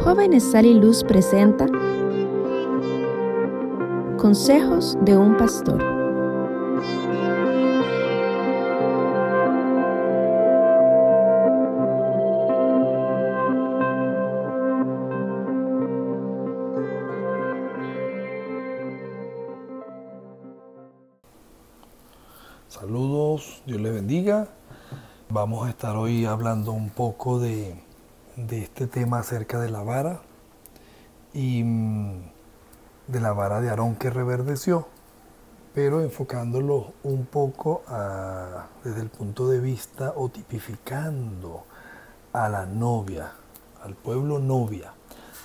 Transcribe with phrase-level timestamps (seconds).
[0.00, 1.66] Jóvenes Sal y Luz presenta
[4.16, 5.82] Consejos de un Pastor.
[22.68, 24.48] Saludos, Dios les bendiga.
[25.28, 27.87] Vamos a estar hoy hablando un poco de,
[28.46, 30.20] de este tema acerca de la vara
[31.34, 32.22] y mm,
[33.08, 34.86] de la vara de Aarón que reverdeció,
[35.74, 37.82] pero enfocándolo un poco
[38.84, 41.64] desde el punto de vista o tipificando
[42.32, 43.32] a la novia,
[43.82, 44.92] al pueblo novia.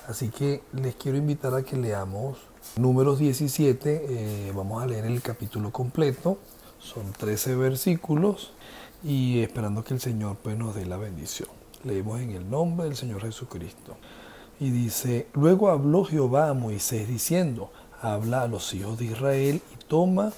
[0.08, 2.38] Así que les quiero invitar a que leamos
[2.76, 6.38] números 17, eh, vamos a leer el capítulo completo,
[6.80, 8.54] son 13 versículos
[9.04, 11.63] y esperando que el Señor pues, nos dé la bendición.
[11.84, 13.98] Leemos en el nombre del Señor Jesucristo.
[14.60, 19.84] Y dice, luego habló Jehová a Moisés diciendo, habla a los hijos de Israel y
[19.86, 20.32] toma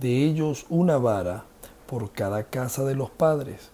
[0.00, 1.44] de ellos una vara
[1.86, 3.70] por cada casa de los padres,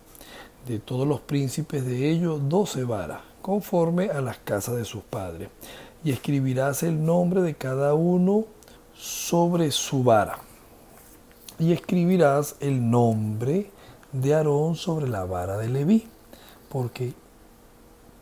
[0.66, 5.48] de todos los príncipes de ellos doce varas, conforme a las casas de sus padres,
[6.02, 8.44] y escribirás el nombre de cada uno
[8.94, 10.38] sobre su vara,
[11.58, 13.70] y escribirás el nombre
[14.12, 16.08] de Aarón sobre la vara de Leví,
[16.74, 17.12] porque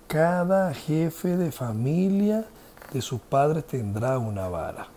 [0.09, 2.45] cada jefe de familia
[2.93, 4.89] de sus padres tendrá una vara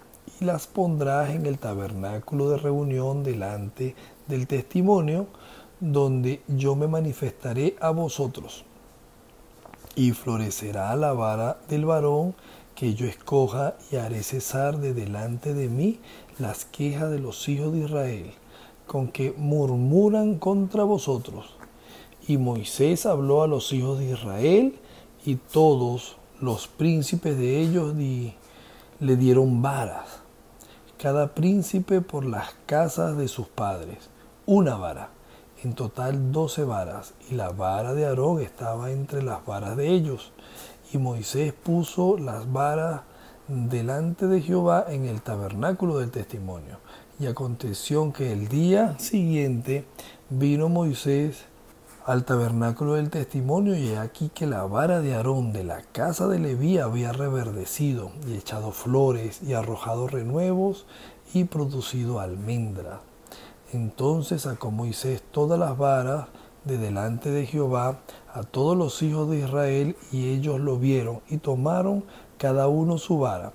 [0.42, 3.96] y las pondrás en el tabernáculo de reunión delante
[4.28, 5.28] del testimonio
[5.80, 8.66] donde yo me manifestaré a vosotros.
[9.96, 12.36] Y florecerá la vara del varón
[12.76, 16.02] que yo escoja y haré cesar de delante de mí
[16.40, 18.34] las quejas de los hijos de Israel,
[18.86, 21.56] con que murmuran contra vosotros.
[22.28, 24.80] Y Moisés habló a los hijos de Israel,
[25.26, 27.96] y todos los príncipes de ellos
[29.00, 30.20] le dieron varas,
[30.98, 34.10] cada príncipe por las casas de sus padres,
[34.46, 35.10] una vara,
[35.64, 40.32] en total doce varas, y la vara de Aarón estaba entre las varas de ellos.
[40.94, 43.02] Y Moisés puso las varas
[43.48, 46.78] delante de Jehová en el tabernáculo del testimonio.
[47.20, 49.86] Y aconteció que el día siguiente
[50.30, 51.46] vino Moisés
[52.06, 56.28] al tabernáculo del testimonio y he aquí que la vara de Aarón de la casa
[56.28, 60.86] de Leví había reverdecido y echado flores y arrojado renuevos
[61.34, 63.00] y producido almendras.
[63.74, 66.28] Entonces sacó Moisés todas las varas
[66.64, 68.02] de delante de Jehová
[68.32, 72.04] a todos los hijos de Israel y ellos lo vieron y tomaron
[72.38, 73.54] cada uno su vara.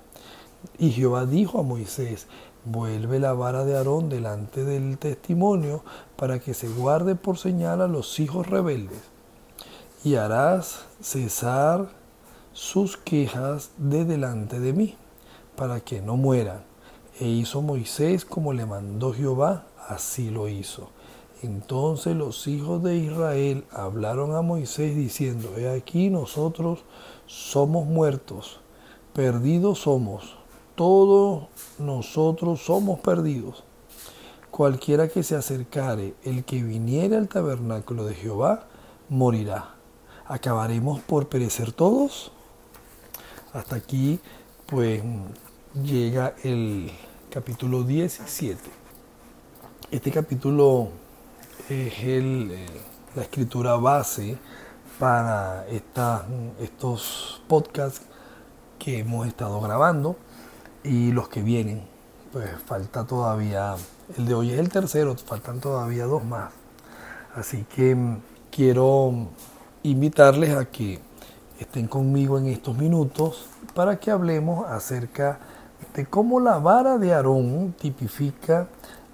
[0.77, 2.27] Y Jehová dijo a Moisés,
[2.65, 5.83] vuelve la vara de Aarón delante del testimonio
[6.21, 9.01] para que se guarde por señal a los hijos rebeldes.
[10.03, 11.89] Y harás cesar
[12.53, 14.97] sus quejas de delante de mí,
[15.55, 16.61] para que no mueran.
[17.19, 20.91] E hizo Moisés como le mandó Jehová, así lo hizo.
[21.41, 26.83] Entonces los hijos de Israel hablaron a Moisés diciendo, he aquí nosotros
[27.25, 28.59] somos muertos,
[29.13, 30.37] perdidos somos,
[30.75, 31.47] todos
[31.79, 33.63] nosotros somos perdidos.
[34.65, 38.67] Cualquiera que se acercare, el que viniere al tabernáculo de Jehová,
[39.09, 39.73] morirá.
[40.27, 42.31] ¿Acabaremos por perecer todos?
[43.53, 44.19] Hasta aquí,
[44.67, 45.01] pues,
[45.83, 46.91] llega el
[47.31, 48.59] capítulo 17.
[49.89, 50.89] Este capítulo
[51.67, 52.65] es el, eh,
[53.15, 54.37] la escritura base
[54.99, 56.27] para esta-
[56.59, 58.03] estos podcasts
[58.77, 60.17] que hemos estado grabando
[60.83, 61.81] y los que vienen.
[62.31, 63.75] Pues falta todavía,
[64.17, 66.51] el de hoy es el tercero, faltan todavía dos más.
[67.35, 69.27] Así que mm, quiero
[69.83, 70.99] invitarles a que
[71.59, 75.39] estén conmigo en estos minutos para que hablemos acerca
[75.95, 78.67] de cómo la vara de Aarón tipifica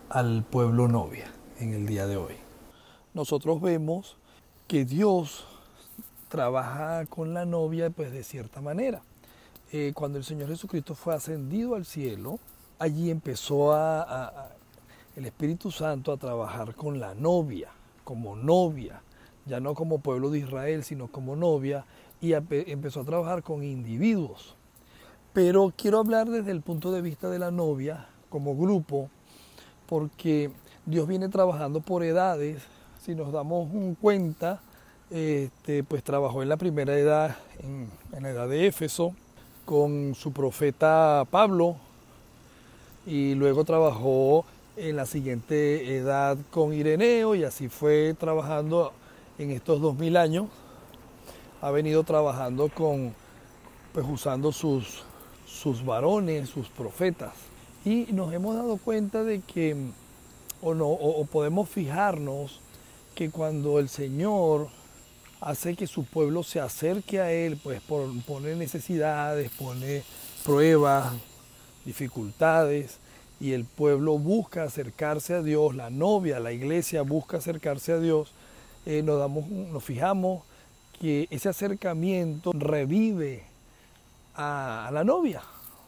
[0.10, 1.26] al pueblo novia
[1.60, 2.36] en el día de hoy.
[3.14, 4.18] Nosotros vemos
[4.68, 5.46] que Dios
[6.30, 9.02] trabaja con la novia pues de cierta manera.
[9.72, 12.40] Eh, cuando el Señor Jesucristo fue ascendido al cielo,
[12.80, 14.50] allí empezó a-
[15.18, 17.70] el Espíritu Santo a trabajar con la novia,
[18.04, 19.02] como novia,
[19.48, 21.86] ya no como pueblo de Israel, sino como novia,
[22.22, 24.56] y empezó a trabajar con individuos.
[25.34, 29.10] Pero quiero hablar desde el punto de vista de la novia, como grupo,
[29.88, 30.52] porque
[30.86, 32.62] Dios viene trabajando por edades.
[33.02, 34.62] Si nos damos un cuenta,
[35.10, 39.16] este, pues trabajó en la primera edad, en, en la edad de Éfeso,
[39.66, 41.76] con su profeta Pablo,
[43.08, 44.46] y luego trabajó
[44.78, 48.94] en la siguiente edad con Ireneo, y así fue trabajando
[49.38, 50.48] en estos dos mil años.
[51.62, 53.14] Ha venido trabajando con
[53.92, 55.04] pues usando sus,
[55.48, 57.34] sus varones, sus profetas.
[57.84, 59.76] Y nos hemos dado cuenta de que,
[60.62, 62.62] o, no, o podemos fijarnos,
[63.16, 64.68] que cuando el Señor
[65.42, 70.04] hace que su pueblo se acerque a Él, pues pone necesidades, pone
[70.44, 71.14] pruebas,
[71.84, 73.00] dificultades,
[73.40, 78.32] y el pueblo busca acercarse a Dios, la novia, la iglesia busca acercarse a Dios,
[78.86, 80.44] eh, nos, damos, nos fijamos
[81.00, 83.44] que ese acercamiento revive
[84.36, 85.44] a, la novia,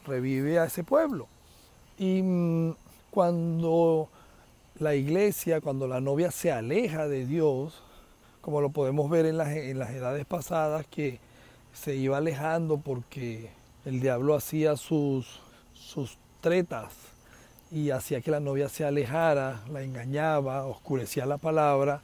[0.06, 1.26] revive a ese pueblo.
[1.98, 2.74] Y mm,
[3.10, 4.08] cuando
[4.78, 7.82] la iglesia, cuando la novia se aleja de Dios,
[8.40, 11.18] como lo podemos ver en las, en las edades pasadas, que
[11.74, 13.50] se iba alejando porque
[13.84, 15.40] el diablo hacía sus,
[15.74, 17.09] sus tretas
[17.70, 22.02] y hacía que la novia se alejara, la engañaba, oscurecía la palabra,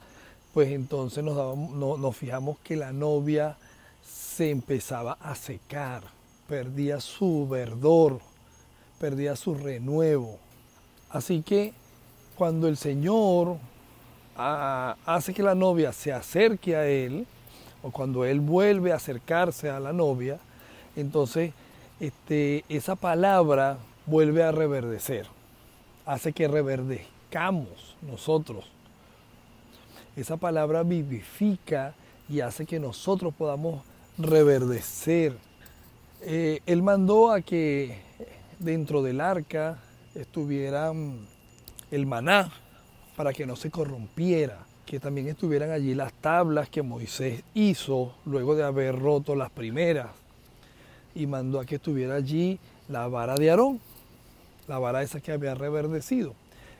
[0.55, 3.57] pues entonces nos, nos fijamos que la novia
[4.03, 6.03] se empezaba a secar,
[6.49, 8.21] perdía su verdor,
[9.01, 10.39] perdía su renuevo.
[11.11, 11.73] Así que
[12.37, 13.57] cuando el Señor
[14.37, 17.27] hace que la novia se acerque a Él,
[17.83, 20.39] o cuando Él vuelve a acercarse a la novia,
[20.95, 21.53] entonces
[21.99, 25.36] este, esa palabra vuelve a reverdecer
[26.07, 28.65] hace que reverdezcamos nosotros.
[30.15, 31.95] Esa palabra vivifica
[32.29, 33.83] y hace que nosotros podamos
[34.17, 35.37] reverdecer.
[36.23, 37.99] Eh, él mandó a que
[38.59, 39.79] dentro del arca
[40.15, 40.93] estuviera
[41.91, 42.51] el maná
[43.17, 48.55] para que no se corrompiera, que también estuvieran allí las tablas que Moisés hizo luego
[48.55, 50.09] de haber roto las primeras
[51.15, 53.81] y mandó a que estuviera allí la vara de Aarón
[54.69, 56.35] la vara esa que había reverdecido.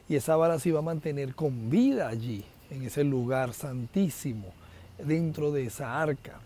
[0.09, 4.53] Y esa vara se iba a mantener con vida allí, en ese lugar santísimo,
[4.99, 6.41] dentro de esa arca.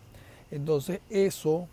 [0.50, 1.68] Entonces eso,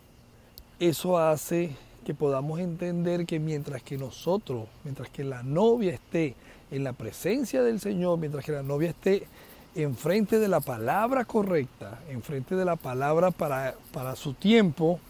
[0.78, 6.34] eso hace que podamos entender que mientras que nosotros, mientras que la novia esté
[6.70, 9.26] en la presencia del Señor, mientras que la novia esté
[9.74, 15.00] enfrente de la palabra correcta, enfrente de la palabra para, para su tiempo,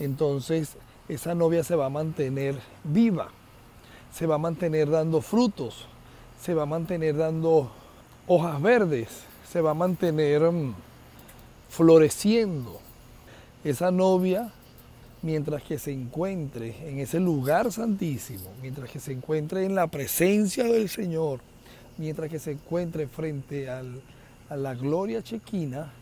[0.00, 0.76] entonces
[1.08, 3.30] esa novia se va a mantener viva
[4.12, 5.86] se va a mantener dando frutos,
[6.40, 7.70] se va a mantener dando
[8.26, 9.08] hojas verdes,
[9.50, 10.74] se va a mantener mm,
[11.68, 12.80] floreciendo.
[13.64, 14.52] Esa novia,
[15.22, 20.64] mientras que se encuentre en ese lugar santísimo, mientras que se encuentre en la presencia
[20.64, 21.40] del Señor,
[21.96, 23.82] mientras que se encuentre frente a
[24.56, 25.92] la gloria chequina,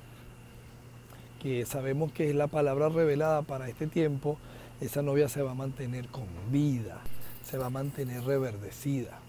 [1.43, 4.39] que sabemos que es la palabra revelada para este tiempo,
[4.81, 7.01] esa novia se va a mantener con vida
[7.49, 9.21] se va a mantener reverdecida.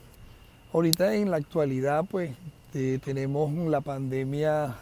[0.73, 2.31] Ahorita en la actualidad pues
[2.73, 4.75] eh, tenemos la pandemia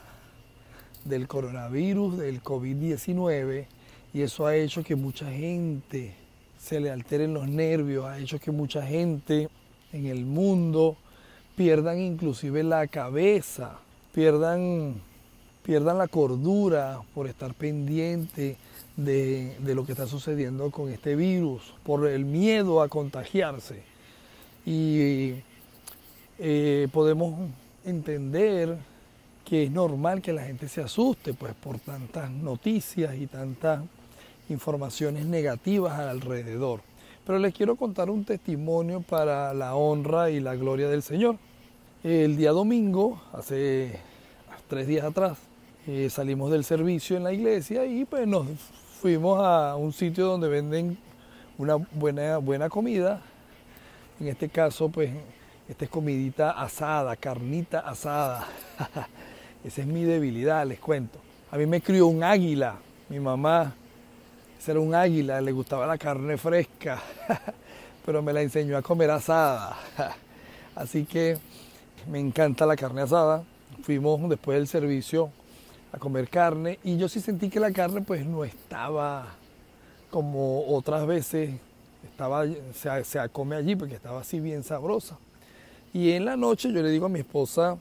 [1.04, 3.66] del coronavirus, del COVID-19,
[4.14, 6.16] y eso ha hecho que mucha gente
[6.58, 9.50] se le alteren los nervios, ha hecho que mucha gente
[9.92, 10.98] en el mundo
[11.56, 13.80] pierdan inclusive la cabeza,
[14.14, 14.96] pierdan,
[15.62, 18.58] pierdan la cordura por estar pendiente
[18.98, 23.84] de, lo que está sucediendo con este virus, por el miedo a contagiarse.
[24.66, 25.34] Y
[26.40, 27.50] eh, podemos
[27.84, 28.78] entender
[29.44, 33.82] que es normal que la gente se asuste pues, por tantas noticias y tantas
[34.50, 36.82] informaciones negativas alrededor.
[37.26, 41.38] Pero les quiero contar un testimonio para la honra y la gloria del Señor.
[42.04, 44.00] El día domingo, hace
[44.68, 45.38] tres días atrás,
[45.88, 48.48] eh, salimos del servicio en la iglesia y pues nos
[49.06, 50.98] fuimos a un sitio donde venden
[51.60, 53.22] una buena, buena comida.
[54.20, 55.12] En este caso, pues,
[55.70, 58.48] esta es comidita asada, carnita asada.
[59.64, 61.20] Esa es mi debilidad, les cuento.
[61.52, 63.76] A mí me crió un águila, mi mamá.
[64.60, 67.00] Ese era un águila, le gustaba la carne fresca,
[68.08, 69.78] pero me la enseñó a comer asada.
[70.76, 71.38] Así que
[72.10, 73.44] me encanta la carne asada.
[73.84, 75.30] Fuimos después del servicio
[75.96, 79.28] a comer carne y yo sí sentí que la carne pues no estaba
[80.12, 81.52] como otras veces
[82.04, 85.18] estaba, se, se come allí porque estaba así bien sabrosa.
[85.94, 87.78] Y en la noche yo le digo a mi esposa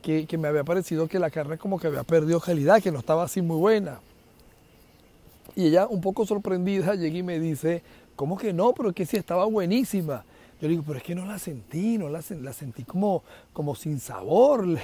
[0.00, 3.00] que, que me había parecido que la carne como que había perdido calidad, que no
[3.00, 3.98] estaba así muy buena.
[5.56, 7.82] Y ella un poco sorprendida llega y me dice,
[8.14, 8.72] ¿cómo que no?
[8.74, 10.24] Pero que sí estaba buenísima.
[10.60, 13.74] Yo le digo, pero es que no la sentí, no la, la sentí como, como
[13.74, 14.66] sin sabor.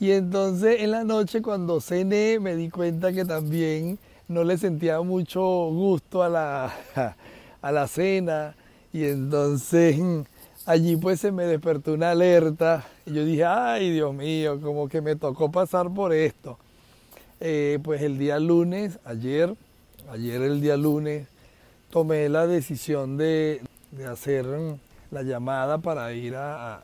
[0.00, 5.00] Y entonces en la noche cuando cené me di cuenta que también no le sentía
[5.02, 6.74] mucho gusto a la,
[7.62, 8.56] a la cena.
[8.92, 10.00] Y entonces
[10.66, 12.84] allí pues se me despertó una alerta.
[13.06, 16.58] Y yo dije, ay Dios mío, como que me tocó pasar por esto.
[17.40, 19.54] Eh, pues el día lunes, ayer,
[20.10, 21.26] ayer el día lunes
[21.90, 23.60] tomé la decisión de,
[24.08, 24.46] hacer
[25.10, 26.82] la llamada para ir a,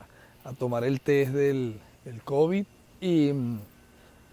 [0.57, 1.79] tomar el test del,
[2.25, 2.65] COVID
[3.01, 3.31] y,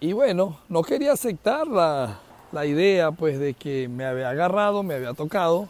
[0.00, 2.18] y, bueno, no quería aceptar la,
[2.52, 5.68] la idea pues de que me había agarrado, me había tocado,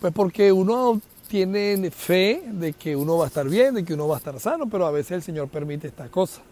[0.00, 4.08] pues porque uno tiene fe de que uno va a estar bien, de que uno
[4.08, 6.42] va a estar sano, pero a veces el Señor permite estas cosas.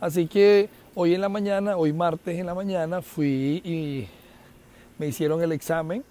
[0.00, 4.08] Así que hoy en la mañana, hoy martes en la mañana, fui y
[4.98, 6.04] me hicieron el examen,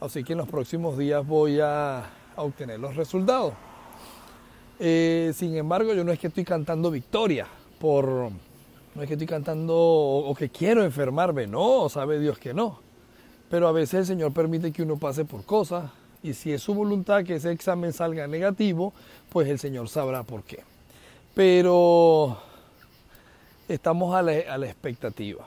[0.00, 2.04] así que en los próximos días voy a,
[2.36, 3.54] obtener los resultados.
[4.78, 7.46] Eh, sin embargo, yo no es que estoy cantando victoria
[7.78, 8.30] por
[8.96, 12.80] no es que estoy cantando o, que quiero enfermarme, no, sabe Dios que no.
[13.50, 15.90] Pero a veces el Señor permite que uno pase por cosas
[16.22, 18.94] y si es su voluntad que ese examen salga negativo,
[19.28, 20.64] pues el Señor sabrá por qué.
[21.34, 22.38] Pero
[23.68, 25.46] estamos a la, expectativa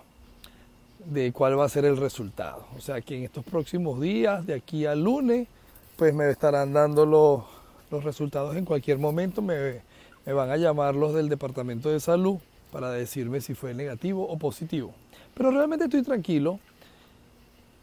[1.04, 2.68] de cuál va a ser el resultado.
[2.78, 5.48] O sea que en estos próximos días, de aquí al lunes,
[5.96, 9.42] pues me estarán dando los, resultados en cualquier momento.
[9.42, 9.82] Me,
[10.30, 12.38] me van a llamar los del Departamento de Salud
[12.72, 14.94] para decirme si fue negativo o positivo.
[15.34, 16.60] Pero realmente estoy tranquilo,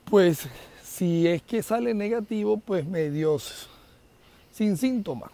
[0.04, 0.46] pues
[0.80, 3.36] si es que sale negativo, pues me dio
[4.52, 5.32] sin síntomas.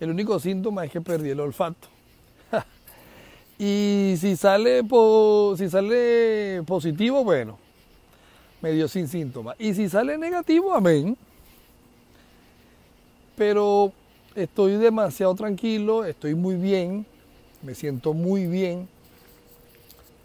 [0.00, 1.88] El único síntoma es que perdí el olfato.
[3.58, 4.80] y si sale,
[5.58, 7.58] si sale positivo, bueno,
[8.62, 9.56] me dio sin síntomas.
[9.58, 11.18] Y si sale negativo, amén.
[13.36, 13.92] Pero
[14.34, 17.06] estoy demasiado tranquilo, estoy muy bien
[17.62, 18.88] me siento muy bien.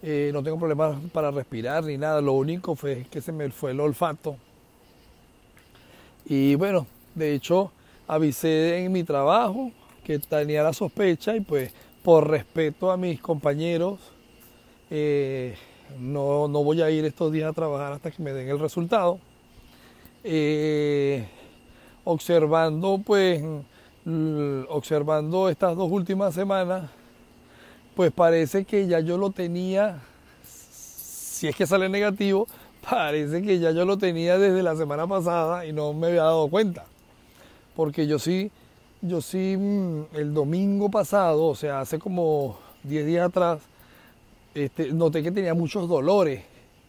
[0.01, 2.21] Eh, no tengo problemas para respirar ni nada.
[2.21, 4.37] Lo único fue que se me fue el olfato.
[6.25, 6.85] Y bueno,
[7.15, 7.71] de hecho,
[8.07, 9.71] avisé en mi trabajo
[10.03, 11.71] que tenía la sospecha y pues
[12.03, 13.99] por respeto a mis compañeros,
[14.89, 15.55] eh,
[15.99, 19.19] no, voy a ir estos días a trabajar hasta que me den el resultado.
[20.23, 21.25] Eh,
[22.03, 23.41] observando pues,
[24.69, 26.89] observando estas dos últimas semanas,
[27.95, 29.99] pues parece que ya yo lo tenía,
[30.43, 32.47] si es que sale negativo,
[32.89, 36.47] parece que ya yo lo tenía desde la semana pasada y no me había dado
[36.47, 36.85] cuenta.
[37.75, 38.49] Porque yo sí,
[39.01, 43.61] yo sí, mm, el domingo pasado, o sea, hace como 10 días atrás,
[44.55, 46.43] este, noté que tenía muchos dolores.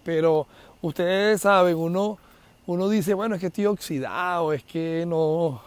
[0.04, 0.46] Pero
[0.80, 2.18] ustedes saben, uno,
[2.66, 5.60] uno dice, bueno, es que estoy oxidado, es que no,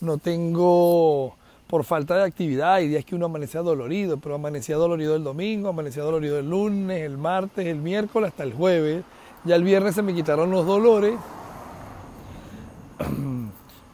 [0.00, 1.34] no tengo
[1.66, 2.74] por falta de actividad.
[2.74, 7.02] Hay días que uno amanecía dolorido, pero amanecía dolorido el domingo, amanecía dolorido el lunes,
[7.02, 9.04] el martes, el miércoles, hasta el jueves.
[9.44, 11.18] Ya el viernes se me quitaron los dolores.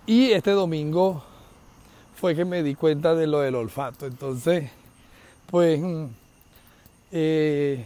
[0.07, 1.23] Y este domingo
[2.17, 4.07] fue que me di cuenta de lo del olfato.
[4.07, 4.71] Entonces,
[5.51, 5.81] pues,
[7.11, 7.85] eh,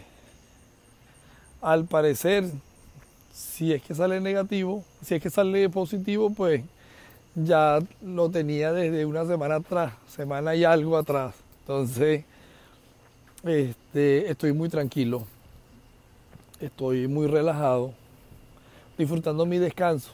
[1.61, 2.51] al parecer,
[3.33, 6.63] si es que sale negativo, si es que sale positivo, pues
[7.37, 11.35] ya lo tenía desde una semana atrás, semana y algo atrás.
[11.61, 12.25] Entonces,
[13.45, 15.25] este, estoy muy tranquilo,
[16.59, 17.93] estoy muy relajado,
[18.97, 20.11] disfrutando mi descanso.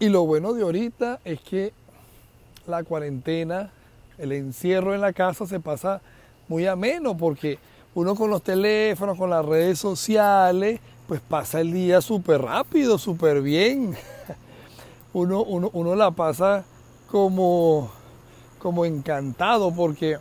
[0.00, 1.72] Y lo bueno de ahorita es que
[2.66, 3.70] la cuarentena,
[4.18, 6.02] el encierro en la casa se pasa
[6.48, 7.58] muy ameno porque
[7.94, 13.40] uno con los teléfonos, con las redes sociales, pues pasa el día súper rápido, súper
[13.40, 13.96] bien.
[15.16, 16.66] uno, uno, la pasa
[17.10, 17.90] como,
[18.58, 20.18] como encantado porque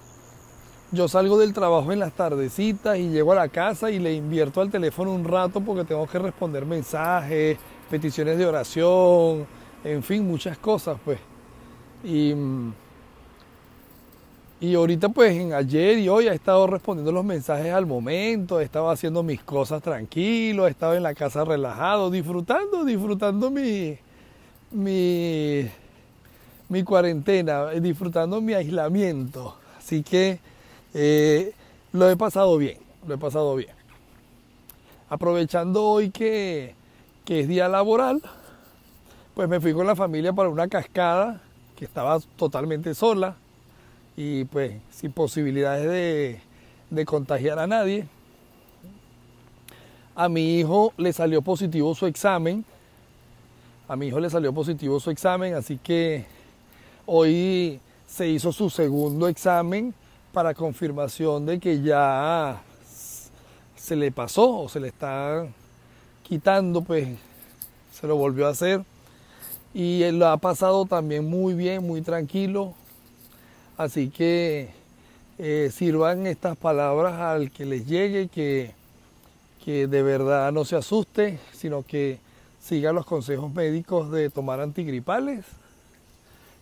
[0.92, 4.62] yo salgo del trabajo en las tardecitas y llego a la casa y le invierto
[4.62, 7.58] al teléfono un rato porque tengo que responder mensajes,
[7.90, 9.46] peticiones de oración,
[9.84, 11.20] en fin, muchas cosas pues.
[12.02, 12.34] Y,
[14.62, 18.64] y ahorita pues en ayer y hoy he estado respondiendo los mensajes al momento, he
[18.64, 23.98] estado haciendo mis cosas tranquilo, he estado en la casa relajado, disfrutando, disfrutando mi,
[24.76, 25.70] mi,
[26.70, 29.56] mi cuarentena, eh, disfrutando mi aislamiento.
[29.78, 30.40] Así que
[30.94, 31.54] eh,
[31.94, 32.78] lo he pasado bien,
[33.08, 33.74] lo he pasado bien.
[35.10, 36.76] Aprovechando hoy que,
[37.24, 38.22] que es día laboral,
[39.34, 41.42] pues me fui con la familia para una cascada
[41.76, 43.36] que estaba totalmente sola
[44.18, 46.40] y pues sin posibilidades de,
[46.90, 48.08] de contagiar a nadie.
[50.16, 52.66] A mi hijo le salió positivo su examen
[53.88, 56.26] a mi hijo le salió positivo su examen, así que
[57.06, 59.94] hoy se hizo su segundo examen
[60.34, 62.62] para confirmación de que ya
[63.76, 65.46] se le pasó o se le está
[66.24, 67.08] quitando, pues
[67.94, 68.84] se lo volvió a hacer.
[69.74, 72.74] Y él lo ha pasado también muy bien, muy tranquilo.
[73.78, 74.70] Así que
[75.38, 78.74] eh, sirvan estas palabras al que les llegue, que,
[79.64, 82.20] que de verdad no se asuste, sino que
[82.66, 85.46] siga los consejos médicos de tomar antigripales,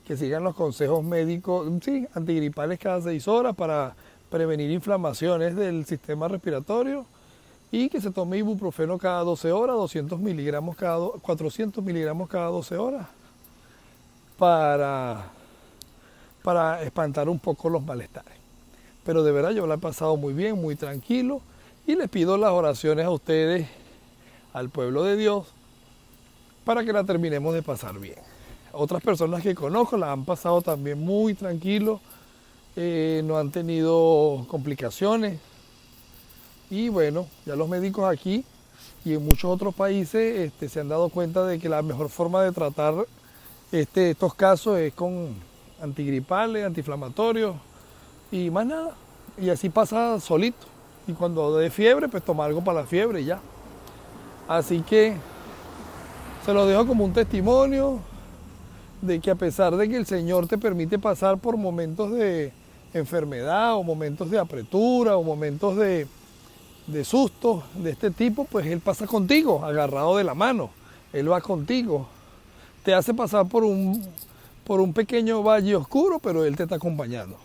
[0.05, 3.95] que sigan los consejos médicos, sí, antigripales cada seis horas para
[4.29, 7.05] prevenir inflamaciones del sistema respiratorio
[7.71, 12.75] y que se tome ibuprofeno cada 12 horas, 200 miligramos cada, 400 miligramos cada 12
[12.75, 13.07] horas
[14.37, 15.23] para,
[16.43, 18.33] para espantar un poco los malestares.
[19.05, 21.39] Pero de verdad yo lo he pasado muy bien, muy tranquilo
[21.87, 23.69] y les pido las oraciones a ustedes,
[24.51, 25.53] al pueblo de Dios,
[26.63, 28.19] para que la terminemos de pasar bien.
[28.71, 31.99] Otras personas que conozco la han pasado también muy tranquilo,
[32.75, 35.39] eh, no han tenido complicaciones.
[36.69, 38.43] Y bueno, ya los médicos aquí
[39.05, 42.41] y en muchos otros países este, se han dado cuenta de que la mejor forma
[42.41, 43.05] de tratar
[43.71, 45.35] este, estos casos es con
[45.81, 47.55] antigripales, antiinflamatorios
[48.31, 48.95] y más nada.
[49.37, 50.65] Y así pasa solito.
[51.05, 53.39] Y cuando de fiebre, pues toma algo para la fiebre y ya.
[54.47, 55.15] Así que
[56.45, 57.99] se lo dejo como un testimonio
[59.01, 62.51] de que a pesar de que el Señor te permite pasar por momentos de
[62.93, 66.07] enfermedad o momentos de apretura o momentos de,
[66.87, 70.69] de susto de este tipo, pues Él pasa contigo, agarrado de la mano.
[71.11, 72.07] Él va contigo.
[72.83, 74.05] Te hace pasar por un,
[74.63, 77.37] por un pequeño valle oscuro, pero Él te está acompañando.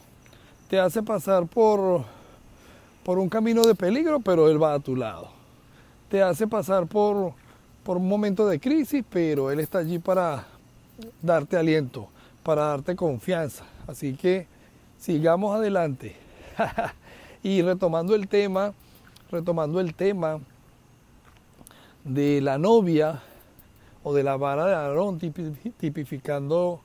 [0.69, 2.05] Te hace pasar por
[3.09, 5.31] por un camino de peligro, pero Él va a tu lado.
[6.11, 7.33] Te hace pasar por,
[7.89, 10.45] por un momento de crisis, pero Él está allí para
[11.23, 12.11] darte aliento,
[12.43, 13.65] para darte confianza.
[13.87, 14.47] Así que
[14.99, 16.15] sigamos adelante.
[17.43, 18.75] y retomando el tema,
[19.31, 20.39] retomando el tema
[22.05, 23.23] de la novia
[24.03, 26.83] o de la vara de Aarón, tipificando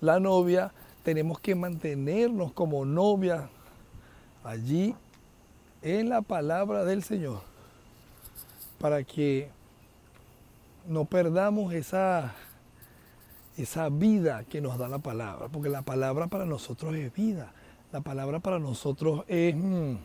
[0.00, 3.50] la novia, tenemos que mantenernos como novia
[4.42, 4.94] allí
[5.82, 7.42] en la palabra del Señor
[8.78, 9.50] para que
[10.88, 12.34] no perdamos esa,
[13.56, 17.52] esa vida que nos da la palabra, porque la palabra para nosotros es vida,
[17.92, 19.54] la palabra para nosotros es...
[19.54, 19.96] Mm,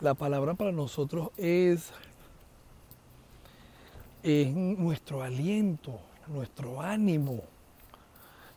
[0.00, 1.92] la palabra para nosotros es,
[4.24, 7.40] es nuestro aliento, nuestro ánimo.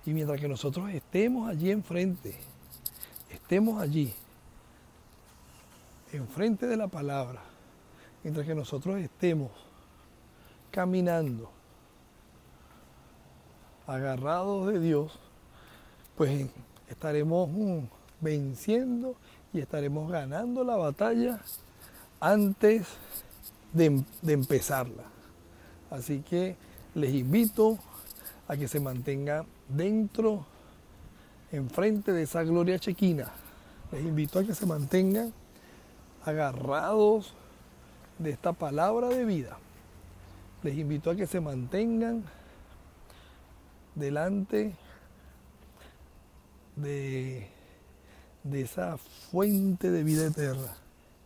[0.08, 2.36] Y mientras que nosotros estemos allí enfrente,
[3.30, 4.12] estemos allí,
[6.12, 7.42] enfrente de la palabra,
[8.24, 9.52] mientras que nosotros estemos
[10.76, 11.50] caminando,
[13.88, 15.18] agarrados de Dios,
[16.18, 16.48] pues
[16.90, 17.80] estaremos mm,
[18.20, 19.16] venciendo
[19.54, 21.40] y estaremos ganando la batalla
[22.20, 22.86] antes
[23.72, 25.04] de, de, empezarla.
[25.90, 26.58] Así que
[26.94, 27.80] les invito
[28.50, 30.46] a que se mantengan dentro,
[31.54, 33.32] enfrente de esa gloria chequina.
[33.94, 35.32] Les invito a que se mantengan
[36.26, 37.34] agarrados
[38.20, 39.58] de esta palabra de vida.
[40.66, 42.24] Les invito a que se mantengan
[43.94, 44.74] delante
[46.76, 47.48] de,
[48.52, 50.76] esa fuente de vida eterna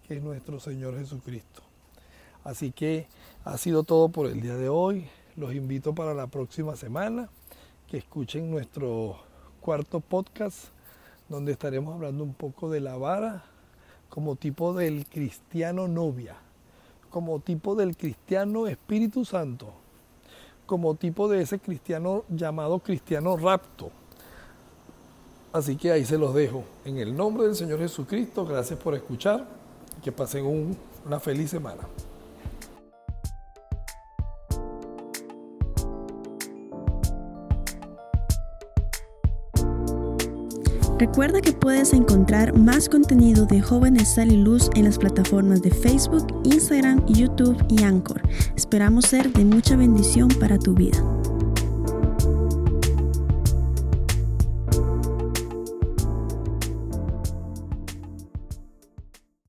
[0.06, 1.62] que es nuestro Señor Jesucristo.
[2.43, 3.08] Así que
[3.45, 5.08] ha sido todo por el día de hoy.
[5.38, 7.30] Los invito para la próxima semana
[7.88, 9.21] que escuchen nuestro
[9.62, 10.65] cuarto podcast
[11.30, 13.45] donde estaremos hablando un poco de la vara
[14.10, 16.36] como tipo del cristiano novia,
[17.10, 19.74] como tipo del cristiano Espíritu Santo,
[20.65, 23.91] como tipo de ese cristiano llamado cristiano rapto.
[25.52, 26.63] Así que ahí se los dejo.
[26.86, 29.48] En el nombre del Señor Jesucristo, gracias por escuchar
[29.98, 31.88] y que pasen una feliz semana.
[41.00, 45.72] Recuerda que puedes encontrar más contenido de Jóvenes Sal y Luz en las plataformas de
[45.72, 48.22] Facebook, Instagram, YouTube y Anchor.
[48.58, 51.02] Esperamos ser de mucha bendición para tu vida.